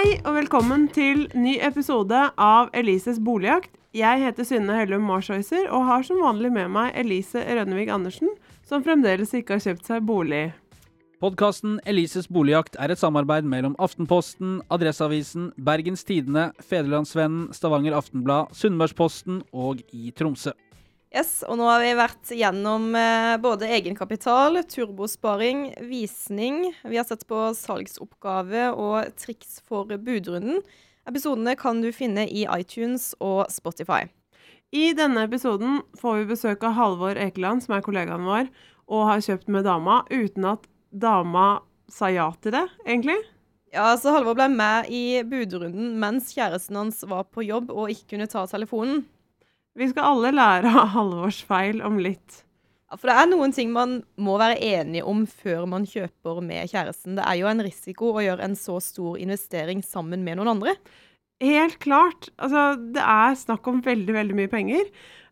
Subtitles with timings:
[0.00, 3.68] Hei og velkommen til ny episode av Elises boligjakt.
[3.92, 8.30] Jeg heter Synne Hellum Marshøyser og har som vanlig med meg Elise Rønnevig Andersen,
[8.64, 10.54] som fremdeles ikke har kjøpt seg bolig.
[11.20, 19.42] Podkasten Elises boligjakt er et samarbeid mellom Aftenposten, Adresseavisen, Bergens Tidende, Federlandsvennen, Stavanger Aftenblad, Sunnmørsposten
[19.52, 20.56] og i Tromsø.
[21.10, 26.68] Yes, og nå har vi vært gjennom eh, både egenkapital, turbosparing, visning.
[26.86, 30.62] Vi har sett på salgsoppgave og triks for budrunden.
[31.10, 34.04] Episodene kan du finne i iTunes og Spotify.
[34.70, 38.46] I denne episoden får vi besøk av Halvor Ekeland, som er kollegaen vår,
[38.86, 43.18] og har kjøpt med dama uten at dama sa ja til det, egentlig.
[43.74, 48.14] Ja, så Halvor ble med i budrunden mens kjæresten hans var på jobb og ikke
[48.14, 49.08] kunne ta telefonen.
[49.80, 52.42] Vi skal alle lære av halvårsfeil om litt.
[52.90, 56.68] Ja, For det er noen ting man må være enige om før man kjøper med
[56.72, 57.16] kjæresten.
[57.16, 60.74] Det er jo en risiko å gjøre en så stor investering sammen med noen andre.
[61.40, 62.28] Helt klart.
[62.36, 64.90] Altså, det er snakk om veldig, veldig mye penger.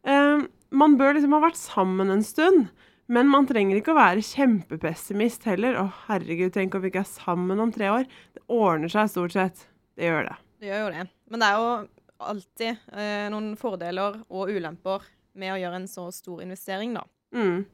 [0.08, 2.70] Uh, man bør liksom ha vært sammen en stund.
[3.08, 5.76] Men man trenger ikke å være kjempepessimist heller.
[5.80, 8.08] Å, herregud, tenk om vi ikke er sammen om tre år.
[8.36, 9.68] Det ordner seg stort sett.
[9.96, 10.34] Det gjør det.
[10.60, 11.06] Det gjør jo det.
[11.28, 11.70] Men det er jo
[12.18, 15.04] alltid eh, noen fordeler og ulemper
[15.38, 17.04] med å gjøre en så stor investering, da.
[17.34, 17.66] Mm.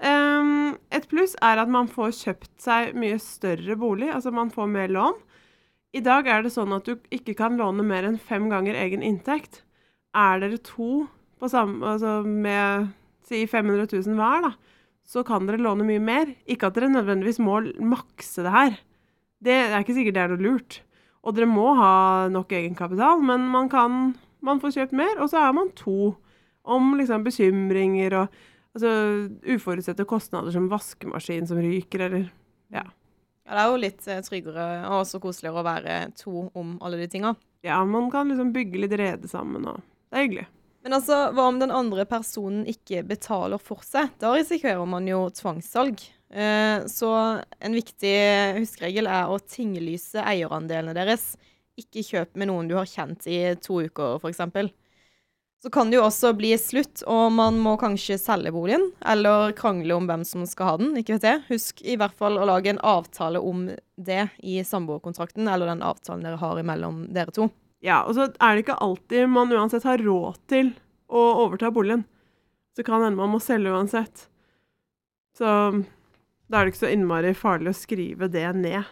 [0.00, 4.70] Um, et pluss er at man får kjøpt seg mye større bolig, altså man får
[4.72, 5.18] mer lån.
[5.92, 9.02] I dag er det sånn at du ikke kan låne mer enn fem ganger egen
[9.04, 9.64] inntekt.
[10.14, 11.08] Er dere to
[11.50, 12.92] samme, altså med
[13.26, 14.52] si 500 000 hver, da,
[15.06, 16.32] så kan dere låne mye mer.
[16.46, 18.78] Ikke at dere nødvendigvis må makse det her.
[19.40, 20.80] Det er ikke sikkert det er noe lurt.
[21.20, 25.42] Og dere må ha nok egenkapital, men man kan man får kjøpt mer, og så
[25.44, 26.14] er man to
[26.70, 28.38] om liksom bekymringer og
[28.76, 28.92] altså,
[29.48, 32.30] uforutsette kostnader som vaskemaskin som ryker, eller
[32.72, 32.86] ja.
[33.44, 37.00] Ja, det er jo litt eh, tryggere og også koseligere å være to om alle
[37.00, 37.34] de tinga.
[37.66, 40.46] Ja, man kan liksom bygge litt rede sammen, og det er hyggelig.
[40.84, 44.14] Men altså, hva om den andre personen ikke betaler for seg?
[44.20, 46.00] Da risikerer man jo tvangssalg.
[46.32, 47.10] Eh, så
[47.60, 48.14] en viktig
[48.56, 51.34] huskeregel er å tinglyse eierandelene deres.
[51.80, 54.72] Ikke kjøp med noen du har kjent i to uker, f.eks.
[55.60, 59.92] Så kan det jo også bli slutt, og man må kanskje selge boligen, eller krangle
[59.92, 60.94] om hvem som skal ha den.
[60.96, 61.42] ikke vet jeg.
[61.50, 63.66] Husk i hvert fall å lage en avtale om
[64.00, 67.50] det i samboerkontrakten, eller den avtalen dere har imellom dere to.
[67.84, 70.74] Ja, og så er det ikke alltid man uansett har råd til
[71.08, 72.04] å overta boligen.
[72.76, 74.26] Så kan hende man må selge uansett.
[75.36, 75.46] Så
[76.50, 78.84] da er det ikke så innmari farlig å skrive det ned.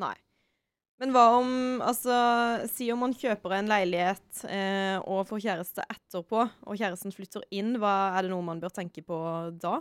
[0.00, 0.14] Nei.
[1.02, 1.48] Men hva om
[1.82, 2.14] Altså,
[2.70, 7.74] si om man kjøper en leilighet eh, og får kjæreste etterpå, og kjæresten flytter inn,
[7.82, 9.18] hva er det noe man bør tenke på
[9.62, 9.80] da?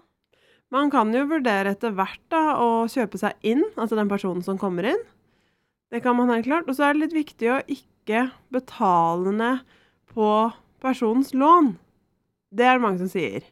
[0.72, 4.58] Man kan jo vurdere etter hvert da, å kjøpe seg inn, altså den personen som
[4.58, 5.02] kommer inn.
[5.92, 6.70] Det kan man helt klart.
[6.72, 9.52] Og så er det litt viktig å ikke betale betalende
[10.14, 10.52] på
[10.82, 11.78] personens lån.
[12.52, 13.44] Det er det mange som sier.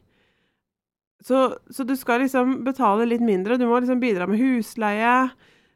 [1.20, 3.56] Så, så du skal liksom betale litt mindre.
[3.56, 5.30] Du må liksom bidra med husleie.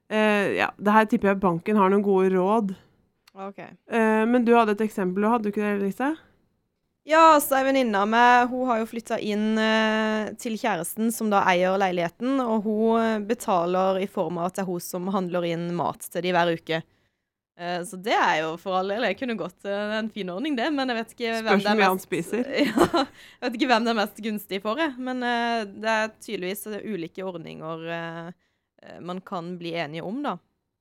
[0.09, 2.75] Eh, ja, det her tipper jeg banken har noen gode råd.
[3.35, 3.59] OK.
[3.59, 6.15] Eh, men du hadde et eksempel, hadde du ikke det, Lise?
[7.05, 11.29] Ja, så ei venninne av meg hun har jo flytta inn eh, til kjæresten, som
[11.33, 12.39] da eier leiligheten.
[12.41, 16.25] Og hun betaler i form av at det er hun som handler inn mat til
[16.25, 16.81] de hver uke.
[17.59, 20.57] Eh, så det er jo for all del Jeg kunne gått eh, en fin ordning,
[20.59, 20.71] det.
[20.75, 22.49] Men jeg vet ikke hvem det er mye han mest spiser.
[22.69, 24.81] Ja, jeg vet ikke hvem det er mest gunstig for.
[24.83, 24.97] Jeg.
[24.99, 28.33] Men eh, det er tydeligvis ulike ordninger
[29.01, 30.35] man kan bli enige om, da.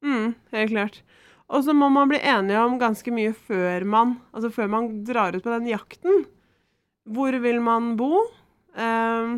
[0.04, 0.98] Mm, helt klart.
[1.54, 5.36] Og så må man bli enige om ganske mye før man, altså før man drar
[5.38, 6.26] ut på den jakten.
[7.16, 8.26] Hvor vil man bo?
[8.76, 9.38] Eh,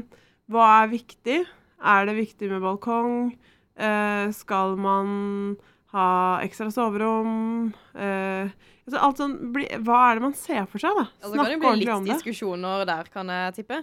[0.49, 1.39] hva er viktig?
[1.85, 3.33] Er det viktig med balkong?
[3.75, 5.57] Eh, skal man
[5.95, 6.07] ha
[6.45, 7.73] ekstra soverom?
[7.95, 8.51] Eh,
[8.85, 11.07] altså alt sånn, bli, hva er det man ser for seg, da?
[11.23, 13.81] Altså, kan det bli kan litt bli litt diskusjoner der, kan jeg tippe.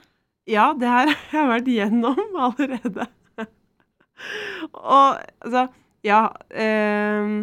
[0.50, 3.09] Ja, det her har jeg vært gjennom allerede.
[4.72, 5.66] Og altså
[6.06, 6.22] Ja.
[6.50, 7.42] eh,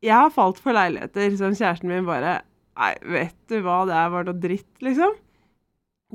[0.00, 2.38] jeg har falt for leiligheter som kjæresten min bare
[2.80, 5.12] Nei, vet du hva, det er bare noe dritt, liksom.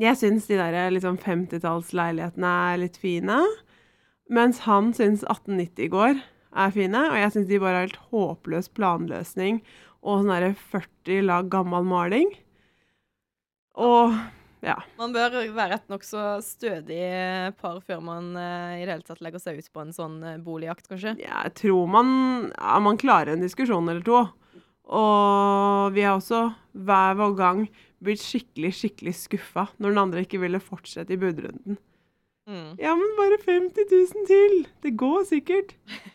[0.01, 3.35] Jeg syns de der liksom 50-tallsleilighetene er litt fine.
[4.33, 6.17] Mens han syns 1890 går
[6.55, 9.59] er fine, og jeg syns de bare er helt håpløs planløsning
[10.05, 12.31] og sånn derre 40 lag gammel maling.
[13.81, 14.13] Og
[14.65, 14.77] ja.
[14.97, 17.01] Man bør være et nokså stødig
[17.59, 20.39] par før man eh, i det hele tatt legger seg ut på en sånn eh,
[20.41, 21.15] boligjakt, kanskje.
[21.21, 22.09] Jeg tror man,
[22.55, 24.23] ja, man klarer en diskusjon eller to.
[24.85, 26.47] Og vi har også
[26.85, 27.61] hver vår gang
[28.05, 31.79] blitt skikkelig, skikkelig skuffa når den andre ikke ville fortsette i budrunden.
[32.45, 32.75] Mm.
[32.77, 34.59] Ja, men bare 50 000 til!
[34.85, 35.73] Det går sikkert.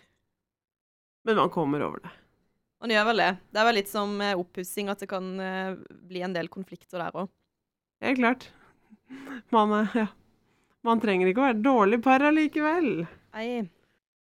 [1.24, 2.12] Men man kommer over det.
[2.80, 3.32] Man gjør vel det.
[3.52, 5.74] Det er vel litt som eh, oppussing, at det kan eh,
[6.08, 7.28] bli en del konflikter der òg.
[8.00, 8.46] Helt klart.
[9.52, 10.06] Man, ja.
[10.86, 13.04] Man trenger ikke å være dårlig par allikevel.
[13.36, 13.66] Nei.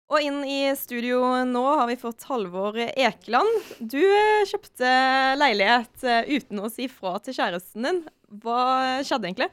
[0.08, 3.68] Og inn i studio nå har vi fått Halvor Ekeland.
[3.84, 4.94] Du eh, kjøpte
[5.36, 8.04] leilighet uten å si fra til kjæresten din.
[8.40, 8.62] Hva
[9.04, 9.52] skjedde egentlig?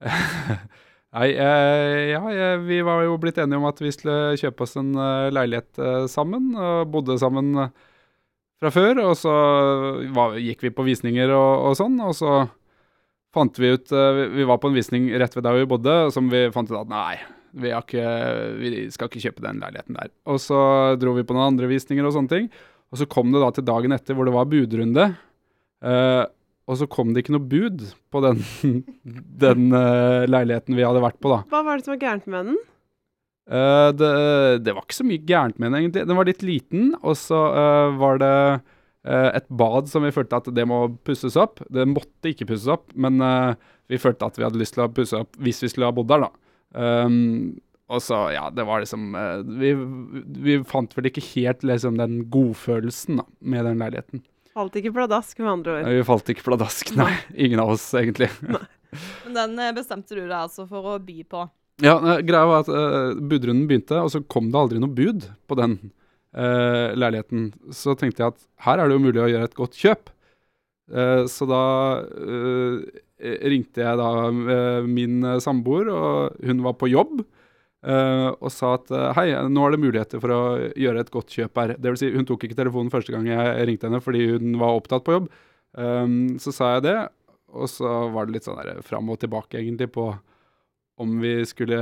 [1.16, 2.20] Nei, eh, ja,
[2.60, 6.04] vi var jo blitt enige om at vi skulle kjøpe oss en eh, leilighet eh,
[6.10, 7.70] sammen, og bodde sammen eh,
[8.60, 9.00] fra før.
[9.06, 9.32] Og så
[10.12, 12.34] var, gikk vi på visninger og, og sånn, og så
[13.34, 16.28] fant vi ut eh, vi, var på en visning rett ved der vi bodde, som
[16.32, 17.16] vi fant ut at nei,
[17.56, 18.04] vi, ikke,
[18.60, 20.12] vi skal ikke kjøpe den leiligheten der.
[20.28, 20.60] Og så
[21.00, 22.50] dro vi på noen andre visninger og sånne ting.
[22.92, 25.08] Og så kom det da til dagen etter hvor det var budrunde.
[25.84, 26.24] Eh,
[26.68, 28.42] og så kom det ikke noe bud på den,
[29.44, 31.42] den uh, leiligheten vi hadde vært på, da.
[31.48, 32.58] Hva var det som var gærent med den?
[33.48, 34.10] Uh, det,
[34.66, 36.08] det var ikke så mye gærent med den, egentlig.
[36.10, 38.34] Den var litt liten, og så uh, var det
[39.08, 41.62] eh, et bad som vi følte at det må pusses opp.
[41.72, 43.54] Det måtte ikke pusses opp, men eh,
[43.92, 46.10] vi følte at vi hadde lyst til å pusse opp hvis vi skulle ha bodd
[46.12, 46.32] der, da.
[46.68, 47.56] Um,
[47.88, 49.72] og så, ja, det var liksom eh, vi,
[50.44, 54.24] vi fant vel ikke helt liksom den godfølelsen da, med den leiligheten.
[54.58, 55.92] Falt ikke pladask, med andre ord.
[55.94, 57.12] Vi falt ikke pladask, nei.
[57.46, 58.26] Ingen av oss, egentlig.
[58.40, 61.44] Men den eh, bestemte du deg altså for å by på.
[61.84, 61.94] Ja,
[62.26, 65.76] greia var at uh, budrunden begynte, og så kom det aldri noe bud på den
[66.34, 67.52] uh, leiligheten.
[67.70, 70.10] Så tenkte jeg at her er det jo mulig å gjøre et godt kjøp.
[70.90, 71.62] Uh, så da
[73.18, 74.10] ringte jeg da
[74.86, 77.22] min samboer, og hun var på jobb.
[77.86, 80.40] Eh, og sa at eh, hei, nå er det muligheter for å
[80.78, 81.74] gjøre et godt kjøp her.
[81.78, 84.78] Det vil si, hun tok ikke telefonen første gang jeg ringte henne fordi hun var
[84.80, 85.28] opptatt på jobb.
[85.78, 86.96] Um, så sa jeg det,
[87.52, 90.08] og så var det litt sånn der fram og tilbake egentlig på
[90.98, 91.78] om vi skulle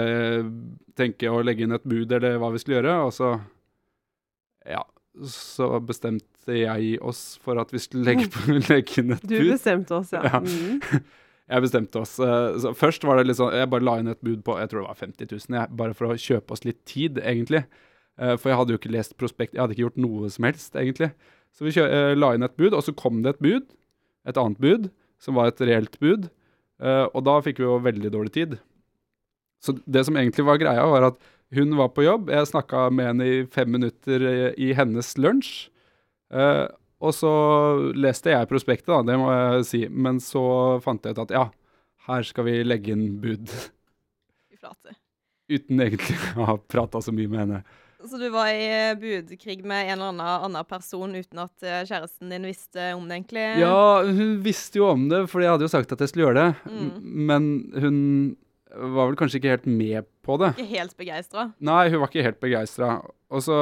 [0.99, 2.97] tenke å legge inn et bud, eller hva vi skulle gjøre.
[3.07, 3.31] Og så,
[4.69, 4.83] ja,
[5.33, 8.29] så bestemte jeg oss for at vi skulle legge,
[8.69, 9.55] legge inn et Du bud.
[9.55, 10.21] bestemte oss, ja.
[10.29, 10.43] Ja.
[10.45, 10.83] Mm.
[11.49, 12.19] Jeg bestemte oss.
[12.19, 14.69] eh, Så først var det litt sånn Jeg bare la inn et bud på jeg
[14.71, 17.65] tror det var 50 000, jeg, bare for å kjøpe oss litt tid, egentlig.
[18.19, 20.75] Eh, For jeg hadde jo ikke lest prospekt, jeg hadde ikke gjort noe som helst,
[20.75, 21.13] egentlig.
[21.55, 23.69] Så vi eh, la inn et bud, og så kom det et bud,
[24.27, 24.91] et annet bud,
[25.23, 26.29] som var et reelt bud.
[26.83, 28.59] Og da fikk vi jo veldig dårlig tid.
[29.65, 31.17] Så det som egentlig var greia, var at
[31.57, 32.29] hun var på jobb.
[32.29, 34.27] Jeg snakka med henne i fem minutter
[34.61, 35.71] i hennes lunsj.
[37.05, 37.31] Og så
[37.97, 39.81] leste jeg prospektet, da, det må jeg si.
[39.93, 40.45] Men så
[40.85, 41.47] fant jeg ut at ja,
[42.09, 43.51] her skal vi legge inn bud.
[44.51, 44.97] Vi flate.
[45.53, 47.61] Uten egentlig å ha prata så mye med henne.
[48.07, 51.83] Så du var i eh, budkrig med en eller annen, annen person uten at eh,
[51.89, 53.47] kjæresten din visste om det, egentlig?
[53.63, 56.45] Ja, hun visste jo om det, for jeg hadde jo sagt at jeg skulle gjøre
[56.45, 56.71] det.
[56.71, 56.91] Mm.
[57.31, 57.97] Men hun
[58.77, 60.53] var vel kanskje ikke helt med på det.
[60.57, 61.47] Ikke helt begeistra?
[61.65, 62.91] Nei, hun var ikke helt begeistra.
[63.35, 63.57] Og så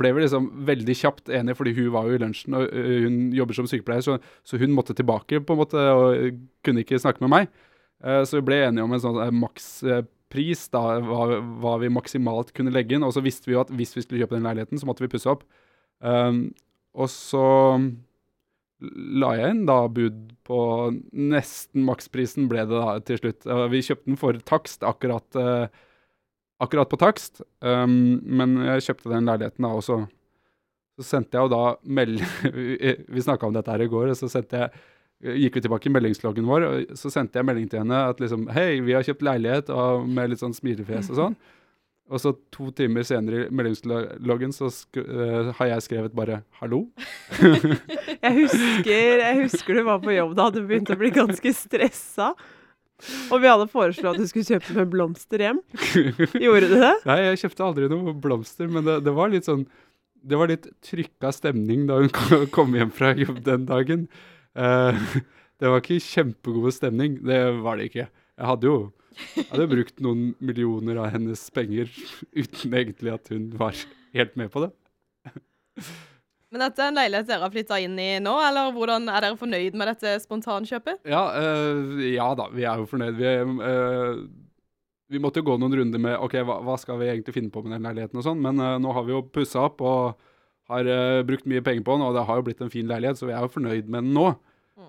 [0.00, 3.58] ble vi liksom veldig kjapt enige, fordi hun var jo i lunsjen, og hun jobber
[3.58, 7.32] som sykepleier, så, så hun måtte tilbake på en måte, og kunne ikke snakke med
[7.34, 7.50] meg.
[8.04, 12.54] Eh, Så vi ble enige om en sånn eh, makspris, da, hva, hva vi maksimalt
[12.56, 13.04] kunne legge inn.
[13.06, 15.12] Og så visste vi jo at hvis vi skulle kjøpe den leiligheten, så måtte vi
[15.12, 15.44] pusse opp.
[16.04, 16.46] Um,
[16.96, 17.44] og så
[18.84, 20.58] la jeg inn da bud på
[21.16, 23.46] nesten maksprisen ble det da til slutt.
[23.72, 25.68] Vi kjøpte den for takst, akkurat, eh,
[26.64, 27.44] akkurat på takst.
[27.64, 30.02] Um, men jeg kjøpte den leiligheten da, og så,
[31.02, 34.28] sendte jeg jo da melding Vi, vi snakka om dette her i går, og så
[34.30, 34.84] sendte jeg
[35.24, 38.48] gikk vi tilbake i meldingsloggen vår, og så sendte jeg melding til henne at liksom
[38.52, 41.36] Hei, vi har kjøpt leilighet, og med litt sånn smilefjes og sånn.
[42.12, 44.68] Og så to timer senere i meldingsloggen så
[45.00, 46.90] eh, har jeg skrevet bare 'hallo'.
[48.24, 52.30] Jeg husker, jeg husker du var på jobb da, du begynte å bli ganske stressa.
[53.32, 55.60] Og vi hadde foreslått at du skulle kjøpe med blomster hjem.
[56.40, 56.92] Gjorde du det?
[57.08, 59.64] Nei, jeg kjøpte aldri noe blomster, men det, det var litt sånn
[60.24, 64.06] Det var litt trykka stemning da hun kom- hjem fra jobb den dagen.
[64.56, 64.96] Uh,
[65.60, 67.18] det var ikke kjempegod stemning.
[67.26, 68.06] Det var det ikke.
[68.40, 68.78] Jeg hadde jo
[69.36, 71.86] jeg hadde brukt noen millioner av hennes penger
[72.34, 73.76] uten egentlig at hun var
[74.16, 74.72] helt med på det.
[76.54, 79.38] Men dette er en leilighet dere har flytta inn i nå, eller hvordan er dere
[79.40, 81.00] fornøyd med dette spontankjøpet?
[81.10, 83.18] Ja, eh, ja da, vi er jo fornøyd.
[83.18, 83.32] Vi,
[83.66, 84.20] eh,
[85.10, 87.64] vi måtte jo gå noen runder med ok, hva, hva skal vi egentlig finne på
[87.64, 90.30] med den leiligheten og sånn, men eh, nå har vi jo pussa opp og
[90.70, 90.92] har
[91.26, 93.34] brukt mye penger på den, og det har jo blitt en fin leilighet, så vi
[93.34, 94.30] er jo fornøyd med den nå.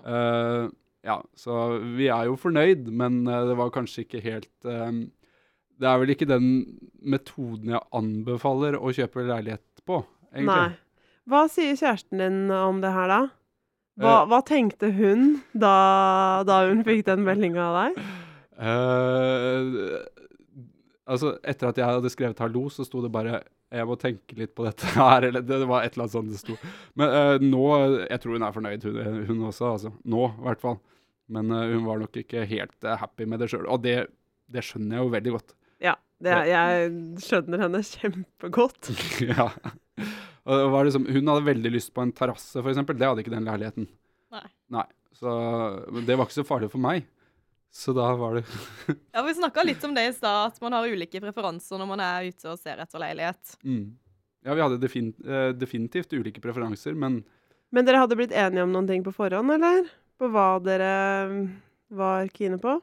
[0.06, 0.70] Eh,
[1.10, 1.58] ja, så
[1.98, 6.48] vi er jo fornøyd, men det var kanskje ikke helt Det er vel ikke den
[7.02, 10.62] metoden jeg anbefaler å kjøpe leilighet på, egentlig.
[10.70, 10.85] Nei.
[11.26, 13.20] Hva sier kjæresten din om det her, da?
[13.96, 15.74] Hva, uh, hva tenkte hun da,
[16.46, 18.00] da hun fikk den meldinga av deg?
[18.56, 19.96] Uh,
[21.08, 23.40] altså, etter at jeg hadde skrevet 'hallo', så sto det bare
[23.74, 26.38] jeg må tenke litt på dette her, eller det, var et eller annet sånt det
[26.38, 26.54] sto.
[26.94, 27.64] Men uh, nå
[28.04, 29.72] Jeg tror hun er fornøyd, hun, hun også.
[29.72, 29.94] altså.
[30.04, 30.78] Nå, i hvert fall.
[31.26, 33.66] Men hun var nok ikke helt happy med det sjøl.
[33.66, 33.96] Og det,
[34.46, 35.56] det skjønner jeg jo veldig godt.
[35.82, 36.92] Ja, det, jeg
[37.24, 38.92] skjønner henne kjempegodt.
[39.32, 39.48] ja.
[40.46, 42.78] Og var liksom, hun hadde veldig lyst på en terrasse, f.eks.
[42.86, 43.88] Det hadde ikke den leiligheten.
[44.70, 44.86] Nei.
[45.16, 45.30] Så
[46.04, 47.06] det var ikke så farlig for meg.
[47.76, 48.44] Så da var det
[49.14, 52.02] Ja, Vi snakka litt om det i stad, at man har ulike preferanser når man
[52.04, 53.56] er ute og ser etter leilighet.
[53.64, 53.86] mm.
[54.46, 57.24] Ja, vi hadde defin, eh, definitivt ulike preferanser, men
[57.74, 59.88] Men dere hadde blitt enige om noen ting på forhånd, eller?
[60.20, 60.90] På hva dere
[61.32, 61.40] mm,
[61.98, 62.76] var kine på?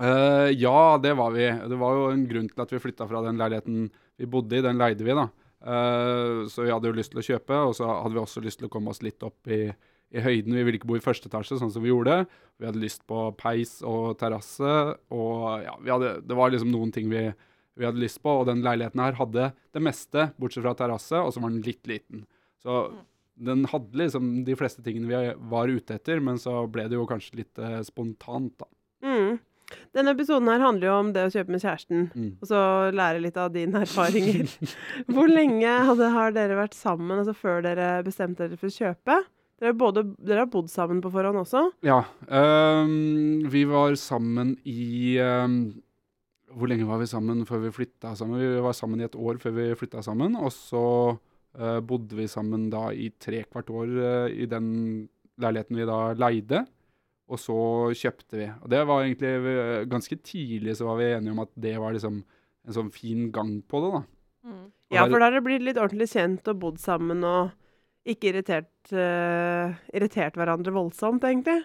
[0.00, 1.44] Uh, ja, det var vi.
[1.44, 4.64] Det var jo en grunn til at vi flytta fra den leiligheten vi bodde i.
[4.64, 5.26] Den leide vi, da.
[5.58, 8.60] Eh, så vi hadde jo lyst til å kjøpe, og så hadde vi også lyst
[8.62, 9.66] til å komme oss litt opp i,
[10.14, 10.54] i høyden.
[10.54, 12.22] Vi ville ikke bo i første etasje, sånn som vi gjorde.
[12.60, 14.78] Vi hadde lyst på peis og terrasse,
[15.14, 17.26] og ja, hadde, det var liksom noen ting vi,
[17.78, 18.40] vi hadde lyst på.
[18.40, 21.90] Og den leiligheten her hadde det meste, bortsett fra terrasse, og så var den litt
[21.90, 22.26] liten.
[22.62, 22.86] Så
[23.38, 27.06] den hadde liksom de fleste tingene vi var ute etter, men så ble det jo
[27.06, 28.66] kanskje litt eh, spontant, da.
[29.06, 29.38] Mm.
[29.96, 32.30] Denne episoden her handler jo om det å kjøpe med kjæresten, Mm.
[32.40, 32.60] og så
[32.94, 34.46] lære litt av dine erfaringer.
[35.12, 39.18] Hvor lenge hadde, har dere vært sammen altså før dere bestemte dere for å kjøpe?
[39.58, 41.64] Dere, både, dere har bodd sammen på forhånd også?
[41.82, 42.04] Ja.
[42.30, 45.56] Um, vi var sammen i um,
[46.54, 48.38] Hvor lenge var vi sammen før vi flytta sammen?
[48.38, 50.36] Vi var sammen i et år før vi flytta sammen.
[50.38, 50.84] Og så
[51.18, 54.70] uh, bodde vi sammen da i tre kvart år uh, i den
[55.42, 56.62] leiligheten vi da leide.
[57.28, 57.58] Og så
[57.92, 58.48] kjøpte vi.
[58.64, 61.92] Og det var egentlig øh, ganske tidlig så var vi enige om at det var
[61.92, 64.02] liksom en sånn fin gang på det, da.
[64.48, 64.66] Mm.
[64.94, 67.50] Ja, for da har det blitt litt ordentlig kjent og bodd sammen og
[68.08, 71.60] ikke irritert, uh, irritert hverandre voldsomt, egentlig.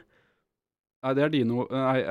[1.03, 1.72] Nei, det er dine ord.
[1.72, 2.00] Nei,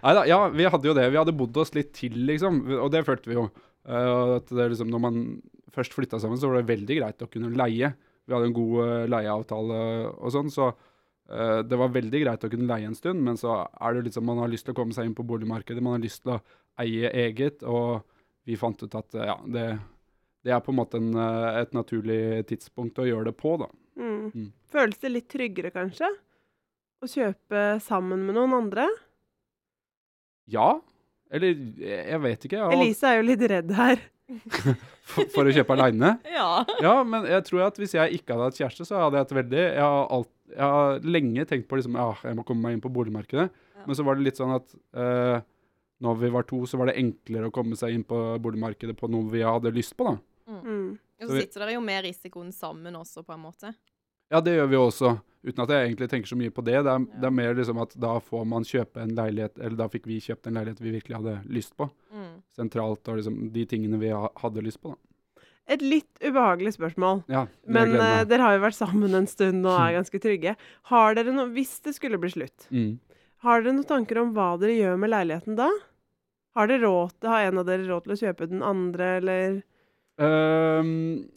[0.00, 0.14] Uh.
[0.16, 1.10] Da, ja, vi hadde jo det.
[1.12, 2.62] Vi hadde bodd oss litt til, liksom.
[2.80, 3.50] Og det følte vi jo.
[3.84, 5.18] Uh, at det liksom, når man
[5.74, 7.90] først flytta sammen, så var det veldig greit å kunne leie.
[8.24, 9.82] Vi hadde en god uh, leieavtale
[10.14, 10.70] og sånn, så
[11.30, 13.22] eh, det var veldig greit å kunne leie en stund.
[13.26, 15.82] Men så er det liksom, man har lyst til å komme seg inn på boligmarkedet,
[15.84, 16.40] man har lyst til å
[16.82, 17.64] eie eget.
[17.64, 18.02] Og
[18.48, 19.66] vi fant ut at eh, ja, det,
[20.46, 22.20] det er på en måte en, eh, et naturlig
[22.50, 23.70] tidspunkt å gjøre det på, da.
[24.00, 24.30] Mm.
[24.34, 24.50] Mm.
[24.72, 26.08] Føles det litt tryggere, kanskje?
[27.00, 28.86] Å kjøpe sammen med noen andre?
[30.50, 30.74] Ja.
[31.30, 32.58] Eller jeg jeg vet ikke.
[32.58, 34.02] Jeg Elise er jo litt redd her.
[35.10, 36.14] for, for å kjøpe aleine.
[36.38, 36.64] Ja.
[36.82, 39.36] Ja, men jeg tror at hvis jeg ikke hadde hatt kjæreste, så hadde jeg hatt
[39.40, 42.76] veldig Jeg har, alt, jeg har lenge tenkt på liksom, ja, jeg må komme meg
[42.76, 43.48] inn på boligmarkedet.
[43.50, 43.84] Ja.
[43.86, 45.38] Men så var det litt sånn at eh,
[46.00, 49.10] når vi var to, så var det enklere å komme seg inn på boligmarkedet på
[49.12, 50.16] noe vi hadde lyst på, da.
[50.50, 50.98] Mm.
[51.20, 53.74] Og Så så sitter dere jo med risikoen sammen også, på en måte.
[54.32, 55.12] Ja, det gjør vi også,
[55.44, 56.78] uten at jeg egentlig tenker så mye på det.
[56.86, 59.88] Det er, det er mer liksom at da får man kjøpe en leilighet, eller da
[59.92, 61.90] fikk vi kjøpt en leilighet vi virkelig hadde lyst på.
[62.14, 62.34] Mm.
[62.56, 65.09] Sentralt og liksom de tingene vi hadde lyst på, da.
[65.70, 67.22] Et litt ubehagelig spørsmål.
[67.30, 70.56] Ja, Men eh, dere har jo vært sammen en stund og er ganske trygge.
[70.90, 72.98] Har dere noe, Hvis det skulle bli slutt, Mm.
[73.46, 75.70] har dere noen tanker om hva dere gjør med leiligheten da?
[76.58, 79.60] Har dere råd har en av dere råd til å kjøpe den andre, eller
[80.20, 81.28] Um,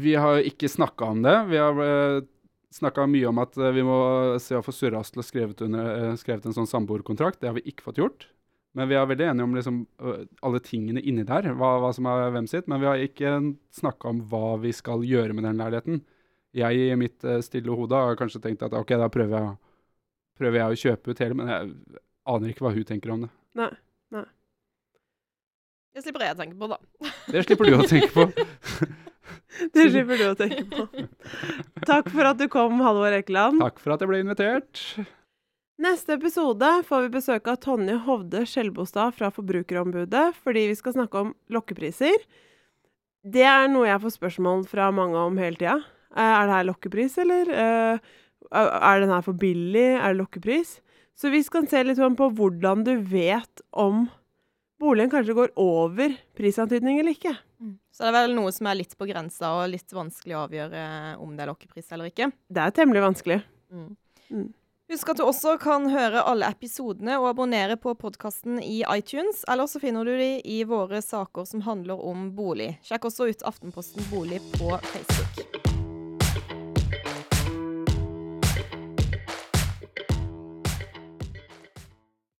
[0.00, 1.34] vi har ikke snakka om det.
[1.50, 2.22] Vi har uh,
[2.74, 3.96] snakka mye om at eh, vi må
[4.42, 7.38] se å få Surrastel oss skrevet, under, eh, skrevet en sånn samboerkontrakt.
[7.40, 8.26] Det har vi ikke fått gjort.
[8.74, 9.76] Men vi er veldig enige om liksom,
[10.42, 12.66] alle tingene inni der, hva, hva som er hvem sitt.
[12.70, 13.36] Men vi har ikke
[13.78, 16.02] snakka om hva vi skal gjøre med den leiligheten.
[16.54, 19.54] Jeg i mitt stille hode har kanskje tenkt at ok, da prøver jeg,
[20.38, 21.72] prøver jeg å kjøpe ut hele, men jeg
[22.34, 23.32] aner ikke hva hun tenker om det.
[23.58, 23.70] Nei.
[25.94, 26.78] Det slipper jeg å tenke på, da.
[27.32, 28.24] Det slipper du å tenke på.
[29.74, 31.04] Det slipper du å tenke på.
[31.90, 33.62] Takk for at du kom, Halvor Ekeland.
[33.62, 34.82] Takk for at jeg ble invitert.
[35.82, 41.18] Neste episode får vi besøk av Tonje Hovde Skjelbostad fra Forbrukerombudet, fordi vi skal snakke
[41.24, 42.14] om lokkepriser.
[43.24, 45.80] Det er noe jeg får spørsmål fra mange om hele tida.
[46.14, 47.50] Eh, Er det her lokkepris, eller?
[47.50, 47.98] Eh,
[48.52, 49.96] Er den her for billig?
[49.98, 50.80] Er det lokkepris?
[51.16, 54.08] Så vi skal se litt sånn på hvordan du vet om
[54.78, 57.34] boligen kanskje går over prisantydning eller ikke.
[57.90, 61.18] Så det er vel noe som er litt på grensa og litt vanskelig å avgjøre
[61.18, 62.30] om det er lokkepris eller ikke.
[62.50, 63.42] Det er temmelig vanskelig.
[63.72, 63.96] Mm.
[64.30, 64.52] Mm.
[64.94, 69.42] Husk at du også kan høre alle episodene og abonnere på podkasten i iTunes.
[69.50, 72.76] Eller så finner du de i våre saker som handler om bolig.
[72.86, 75.63] Sjekk også ut Aftenposten bolig på Facebook.